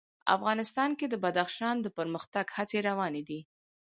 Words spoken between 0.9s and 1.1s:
کې